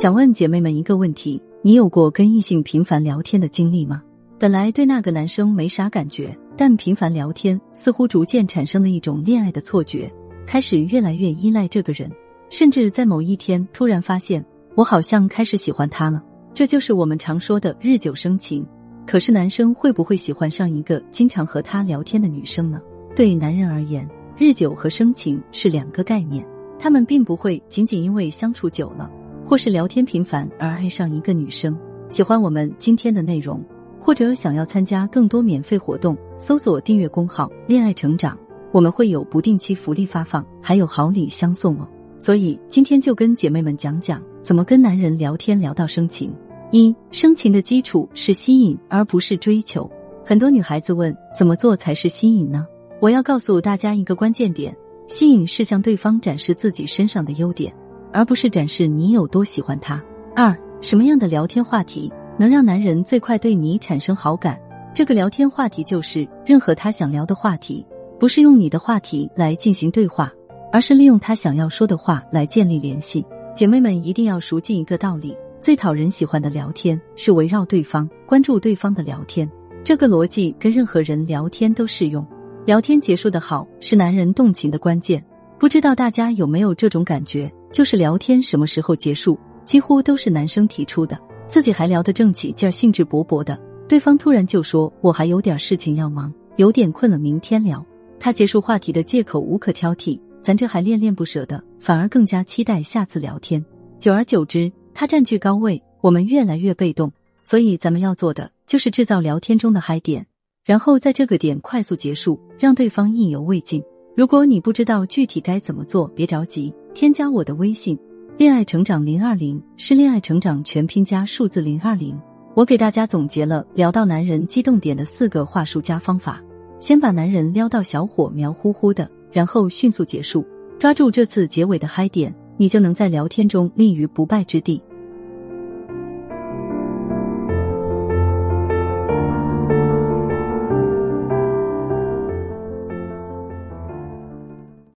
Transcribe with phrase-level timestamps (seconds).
[0.00, 4.00] 想问姐妹们一个问题：你有过跟异性频繁聊天的经历吗？
[4.38, 10.08] 本来对那个男生没啥感觉，但频繁聊天似乎逐渐产生了一种恋爱的错觉，
[10.46, 12.08] 开始越来越依赖这个人，
[12.48, 14.44] 甚至在某一天突然发现，
[14.76, 16.22] 我好像开始喜欢他了。
[16.54, 18.64] 这就是我们常说的日久生情。
[19.04, 22.80] 可是男生会不会喜欢上一个经常和他聊天的女生呢？
[23.16, 26.46] 对男人而言，日久和生情是两个概念，
[26.78, 29.10] 他们并不会仅仅因为相处久了。
[29.48, 31.74] 或是聊天频繁而爱上一个女生，
[32.10, 33.64] 喜欢我们今天的内容，
[33.98, 38.38] 或者想要参加更多免费活动，搜索订阅公号“恋爱成长”，
[38.72, 41.88] 我们会有不定期福利发放，还有好礼相送哦。
[42.18, 46.30] 所以今天就跟姐妹们讲讲怎么跟男人聊天聊到生情。
[46.70, 49.90] 一生情的基础是吸引，而不是追求。
[50.26, 52.66] 很多女孩子问怎么做才是吸引呢？
[53.00, 54.76] 我要告诉大家一个关键点：
[55.06, 57.72] 吸引是向对方展示自己身上的优点。
[58.12, 60.02] 而不是展示你有多喜欢他。
[60.34, 64.60] 二，什么样的聊天话题能让男人最快对你产生好感？
[64.94, 67.86] 这个聊天话题就是任何他想聊的话题，
[68.18, 70.32] 不是用你的话题来进行对话，
[70.72, 73.24] 而是利用他想要说的话来建立联系。
[73.54, 79.48] 姐妹们一定要熟记一个道理：最讨人喜欢的聊天是围绕对方、关注对方的聊天。
[79.84, 82.26] 这个逻辑跟任何人聊天都适用。
[82.66, 85.24] 聊天结束的好是男人动情的关键。
[85.58, 87.52] 不知道大家有没有这种感觉？
[87.72, 97.84] 就是聊天什么时候结束，几乎都是男生提出的，自己还聊得正起劲、兴致勃勃的，对方突然就说：“我还有点事情要忙，有点困了，明天聊。”
[98.20, 103.64] 他结束话题的借口无可挑剔，咱这还恋恋不舍的，反而更加期待下次聊天。
[103.98, 107.12] 久而久之，他占据高位，我们越来越被动。
[107.42, 110.24] 所以咱们要做的就是制造聊天中的嗨点，
[110.64, 113.82] 然后在这个点快速结束，让对方意犹未尽。
[114.18, 116.74] 如果你不知道具体该怎么做，别着急。
[116.92, 117.96] 添加我的微信，
[118.36, 122.20] 恋爱成长零二零是恋爱成长全拼加数字零二零。
[122.56, 126.42] 我给大家总结了聊到男人激动点的四个话术加方法：
[126.80, 130.44] 先把男人撩到小火苗乎乎的，然后迅速结束，
[130.80, 134.82] 抓住这次结尾的嗨点，你就能在聊天中立于不败之地。